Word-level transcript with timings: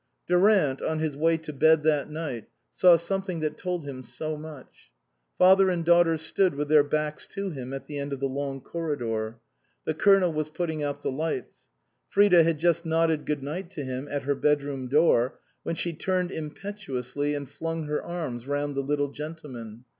Durant, 0.25 0.81
on 0.81 0.97
his 0.97 1.15
way 1.15 1.37
to 1.37 1.53
bed 1.53 1.83
that 1.83 2.09
night, 2.09 2.45
saw 2.71 2.97
something 2.97 3.39
that 3.41 3.55
told 3.55 3.85
him 3.85 4.01
so 4.01 4.35
much. 4.35 4.89
Father 5.37 5.69
and 5.69 5.85
daughter 5.85 6.17
stood 6.17 6.55
with 6.55 6.69
their 6.69 6.83
backs 6.83 7.27
to 7.27 7.51
him 7.51 7.71
at 7.71 7.85
the 7.85 7.99
end 7.99 8.11
of 8.11 8.19
the 8.19 8.25
long 8.27 8.61
corridor. 8.61 9.37
The 9.85 9.93
Colonel 9.93 10.33
was 10.33 10.49
put 10.49 10.65
ting 10.69 10.81
out 10.81 11.03
the 11.03 11.11
lights. 11.11 11.69
Frida 12.09 12.41
had 12.43 12.57
just 12.57 12.83
nodded 12.83 13.27
good 13.27 13.43
night 13.43 13.69
to 13.73 13.83
him 13.83 14.07
at 14.09 14.23
her 14.23 14.33
bedroom 14.33 14.87
door, 14.87 15.37
when 15.61 15.75
she 15.75 15.93
turned 15.93 16.31
impetuously 16.31 17.35
and 17.35 17.47
flung 17.47 17.83
her 17.83 18.01
arms 18.03 18.47
round 18.47 18.73
the 18.73 18.81
little 18.81 19.11
gentleman. 19.11 19.85